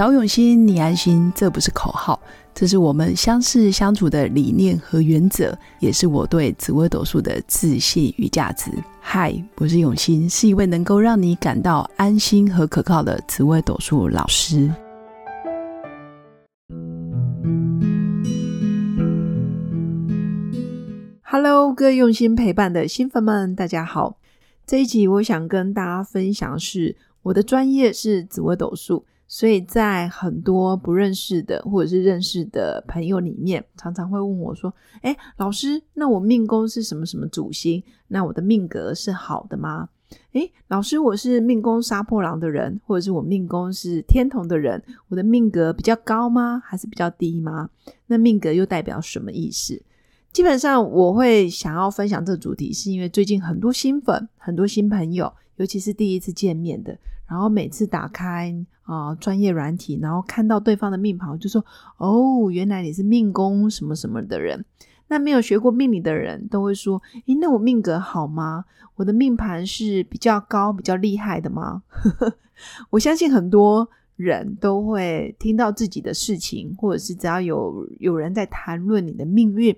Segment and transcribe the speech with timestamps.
[0.00, 2.18] 找永新，你安心，这不是口号，
[2.54, 8.70] 这是我们相识相处的理念和原则，也是我对紫微斗数的自信与价值。
[8.98, 14.72] 嗨，我是永新，是一位能够让你感到安心和可靠的紫微斗数老师。
[21.20, 24.16] Hello，各位用心陪伴的新粉们，大家好。
[24.66, 29.04] 这一集我想跟大家分享是，我的专业是紫微斗数。
[29.32, 37.80] 所以在很多不认识的或者是认识的朋友里面，常常会问我说：“哎，老师，那我命宫是什么什么主星？
[38.08, 39.88] 那我的命格是好的吗？”
[40.32, 46.60] 哎，老师，我是命宫杀破狼的人，或者是我命宫是天同的人，我的命格比较高吗？
[46.66, 47.70] 还是比较低吗？
[48.08, 49.80] 那命格又代表什么意思？
[50.32, 56.98] 基本上我会想要分享这个主题，是因为最近很多新粉、很多新朋友，尤其是第一次见面的，
[57.30, 58.66] 然后每次打开。
[58.82, 61.64] 啊，专业软体，然后看到对方的命盘，就说
[61.98, 64.64] ：“哦，原来你是命宫什么什么的人。”
[65.06, 68.64] 那没有学过命理的人都会说：“诶，那我命格好吗？
[68.96, 71.84] 我的命盘是比较高、比较厉害的吗？”
[72.90, 79.76] 我相信很多人都会听到自己的事情，或者是只要有有人在谈论你的命运，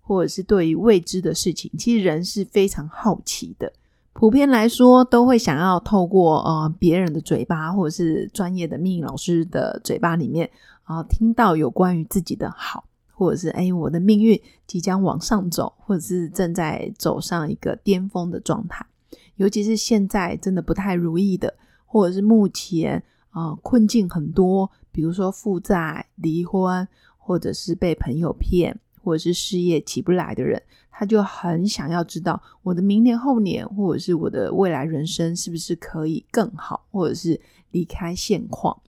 [0.00, 3.70] 或者是对于未知的事情，其实人是非常好奇的。
[4.14, 10.48] 普遍来说，都会想要透过呃别人的嘴巴，或者是专业的命运老师的嘴巴里面
[10.84, 18.86] 啊，听到有关于自己的好，或者是哎我的命运即将往上走，或者是正在走上一个巅峰的状态。
[19.34, 21.52] 尤其是现在真的不太如意的，
[21.84, 26.86] 或者是目前啊困境很多，比如说负债、离婚，
[27.18, 28.78] 或者是被朋友骗。
[29.04, 30.60] 或者是事业起不来的人，
[30.90, 38.80] 他就很想要知道我的明年、后年，或者是我的未来人生是不是可以更好，或者是离开现况。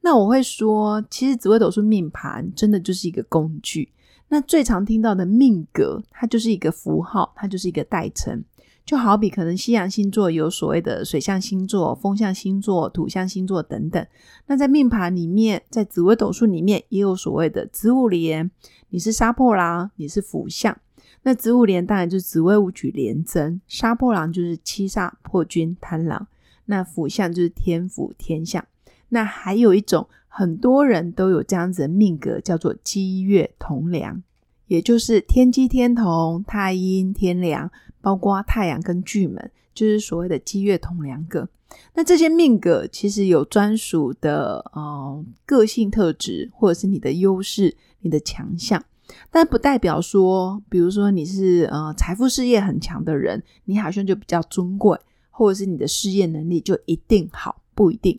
[0.00, 3.92] 那我会说，其实紫微斗数命盘真的就是一个工具。
[4.28, 8.44] 那最常听到的命格，它就是一个符号，它就是一个代称。
[8.86, 14.06] 就好比可能西洋星座有所谓的水象星座、风象星座、土象星座等等。
[14.46, 18.48] 那在命盘里面，在紫微斗数里面也有所谓的子午连，
[18.90, 20.78] 你是杀破狼，你是辅相。
[21.22, 26.28] 那子午连当然就是紫微武曲连贞，杀破狼就是七煞破军贪狼，
[26.66, 28.64] 那辅相就是天府天相。
[29.08, 34.22] 那还有一种很多人都有这样子的命格，叫做积月同梁，
[34.66, 37.70] 也就是天机天同、太阴天梁。
[38.02, 41.48] 包括太阳跟巨门，就是所谓的积月同梁格。
[41.92, 48.80] 那这些命格其实有专属的呃个性特质，或者是你的优势、你的强项，
[49.28, 54.96] 但不代表说，比如说你是呃财富事业很强的人，你好像就比较尊贵，
[55.30, 58.16] 或者是你的事业能力就一定好，不一定。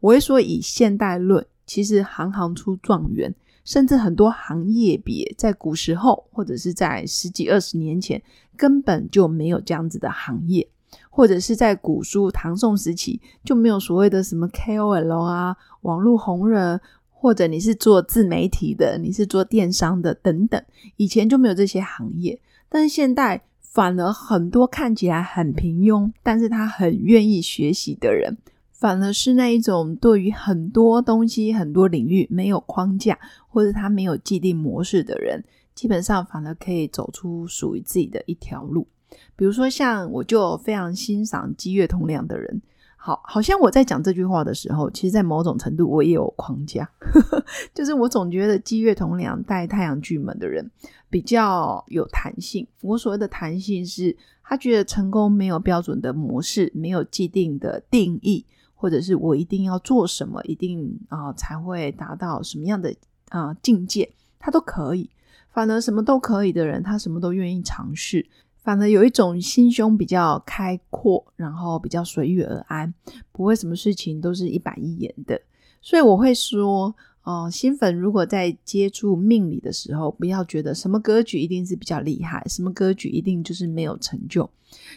[0.00, 3.32] 我会说，以现代论，其实行行出状元。
[3.62, 8.20] 甚至很多行业别在古时候，或者是在十几二十年前，
[8.56, 10.66] 根本就没有这样子的行业，
[11.08, 16.80] 或者是在古书唐宋时期就没有所谓的什么 KOL 啊、网络红人，
[17.10, 20.60] 或者你是做自媒体的，你是做电商的等等，
[20.96, 22.40] 以前就没有这些行业。
[22.68, 28.36] 但是现代反而很多看起来很平庸，但是他很愿意学习的人。
[28.80, 38.88] 反而是那一种对于很多东西、很多领域没有框架，或者他没有既定模式的人，基本上反而可以走出属于自己的一条路。
[39.36, 42.62] 比如说，像我就非常欣赏积月同梁的人。
[42.96, 46.88] 好，好像我在讲这句话的时候，其实，在某种程度我也有框架，
[47.74, 50.70] 就是我总觉得积月同梁带太阳巨门的人
[51.10, 52.66] 比较有弹性。
[52.80, 58.46] 我所谓的弹性，是他觉得成功没有标准的模式，没有既定的定义。
[58.80, 62.94] 或者是我一定要做什么，一定啊才会达到什么样的
[63.28, 65.10] 啊境界，他都可以。
[65.50, 68.26] 反而什么都可以的人，他什么都愿意尝试。
[68.62, 72.94] 反而有一种心胸比较开阔，然后比较随遇而安，
[73.32, 75.38] 不会什么事情都是一板一眼的。
[75.82, 76.94] 所以我会说。
[77.22, 84.48] 哦，新粉如果在接触命理的时候，不要觉得什么格局一定是比较厉害，什么格局一定就是没有成就。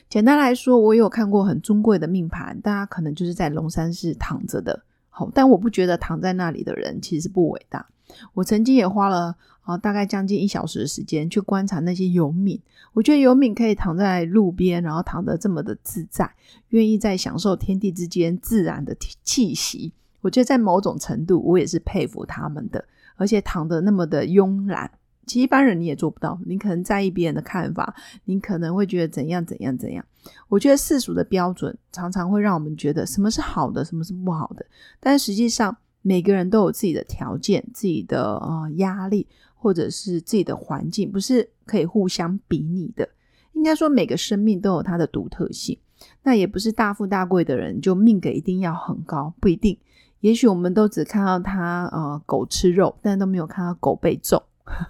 [0.09, 4.83] 简单来说，我有看过很尊贵的命盘，大家可能就是在龙山寺躺着的。
[5.09, 7.85] 好，但我不觉得躺在那里的人其实不伟大。
[8.33, 12.59] 我曾经也花了啊大概将近一小时的时间去观察那些游民，
[12.93, 16.31] 我觉得游民可以躺在路边，然后躺得这么的自在，
[16.69, 19.93] 愿意在享受天地之间自然的气息。
[20.23, 22.83] 我觉得在某种程度，我也是佩服他们的，
[23.17, 24.89] 而且躺得那么的慵懒，
[25.27, 26.39] 其实一般人你也做不到。
[26.45, 27.93] 你可能在意别人的看法，
[28.25, 30.03] 你可能会觉得怎样怎样怎样。
[30.47, 34.65] 我觉得世俗的标准常常会让我们觉得什么是好的，什么是不好的，
[34.99, 43.07] 但实际上每个人都有自己的条件、自己的呃压力，或者是自己的环境，不是可以互相比拟的。
[43.51, 45.77] 应该说，每个生命都有它的独特性。
[46.23, 49.77] 那也不是大富大贵的人就命格一定要很高，不一定。
[50.23, 54.41] 也许我们都只看到他呃狗吃肉，但都没有看到狗被揍。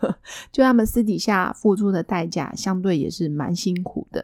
[0.54, 4.24] 就他们私底下付出的代价，相对也是蛮辛苦的。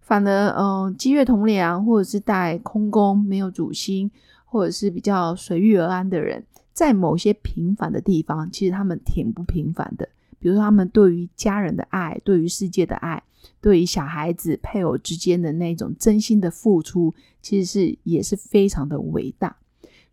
[0.00, 4.10] 反而，嗯，积月同梁，或者是带空宫没有主星，
[4.46, 6.42] 或者是比较随遇而安的人，
[6.72, 10.08] 在某些平凡的地方，其实他们挺不平凡的。
[10.38, 13.22] 比如说，他们对于家人的爱，对于世界的爱，
[13.60, 17.12] 对于小孩子、配偶之间的那种真心的付出，
[17.42, 19.54] 其实是也是非常的伟大。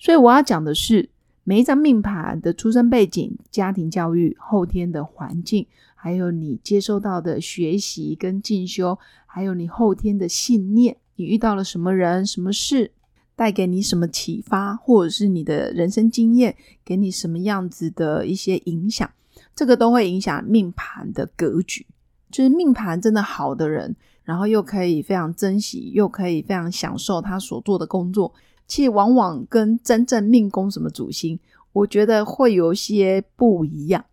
[0.03, 1.09] 所以，我要讲的是。
[1.45, 12.91] 每一张命盘的出生背景、家庭教育、后天的环境，还有你接收到的学习跟进修，还有你后天的信念，你遇到了什么人、什么事，
[13.35, 16.55] 带给你什么启发，或者是你的人生经验
[16.85, 19.09] 给你什么样子的一些影响，
[19.53, 21.85] 这个都会影响命盘的格局。
[22.31, 28.33] 就是命盘真的好的人，然后又可以非常珍惜，又可以非常享受他所做的工作。
[28.67, 31.39] 其实往往跟真正命宫什么主星，
[31.71, 34.03] 我觉得会有些不一样。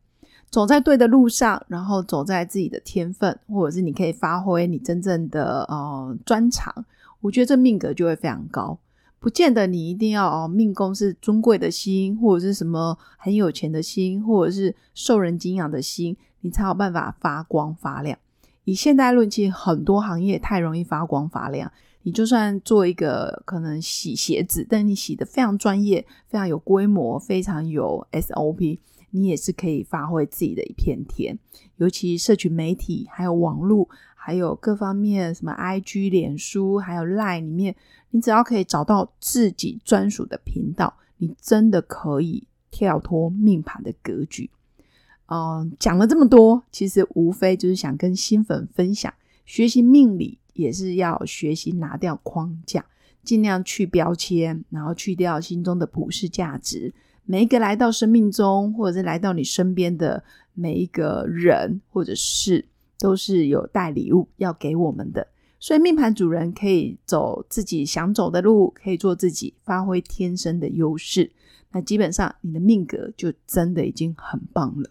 [0.51, 6.85] 走在对的路上，然后走在自己的天分，或者是你可以发挥你真正的呃专长，
[7.21, 8.77] 我觉得这命格就会非常高。
[9.21, 18.19] 不见得你一定要哦，命宫是尊贵的心，或者是什么很有钱的心，或者是受人敬仰的心，你才有办法发光发亮。
[18.65, 21.71] 以现代论，其实很多行业太容易发光发亮。
[22.03, 28.79] 你就算做一个可能洗鞋子，但你洗的非常专业、非常有规模、非常有 SOP，
[29.11, 31.39] 你也是可以发挥自己的一片天。
[31.77, 37.77] 尤其社群媒体、还有网络、还有各方面，什么 IG、脸书、还有 Line 里面，
[38.11, 44.51] 你只要可以找到自己专属的频道，你真的可以跳脱命盘的格局。
[45.27, 49.13] 嗯，讲了这么多，其实无非就是想跟新粉分享，
[49.45, 50.40] 学习命理。
[50.55, 52.85] 也是要学习拿掉框架，
[53.23, 56.93] 尽量去标签，然后去掉心中的普世价值。
[57.25, 60.25] 每一个来到生命中，或者是来到你身边的
[60.55, 62.67] 每一个人或者事，
[62.99, 65.27] 都是有带礼物要给我们的。
[65.61, 71.31] 所以命盘主人可以走自己想走的路，可以做自己，发挥天生的优势。
[71.71, 74.91] 那基本上你的命格就真的已经很棒了。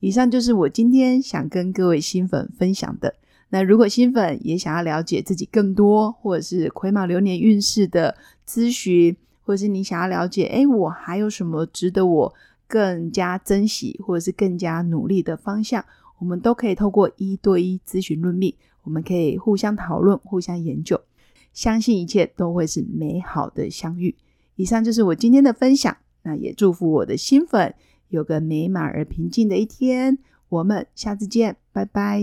[0.00, 3.14] 以上就是我今天想跟各位新粉分享的。
[3.50, 8.16] 那如果新粉也想要了解自己更多，或者是癸卯流年运势的
[8.46, 12.34] 咨询，或者是你想要了解，哎，我还有什么值得我
[12.66, 15.82] 更加珍惜，或者是更加努力的方向，
[16.18, 21.00] 我们都可以透过一对一咨询论命，我们可以互相讨论、互相研究，
[21.54, 24.14] 相信一切都会是美好的相遇。
[24.56, 27.74] 以上就是我今天的分享，那也祝福我的新粉
[28.08, 30.18] 有个美满而平静的一天。
[30.50, 32.22] 我们下次见，拜拜。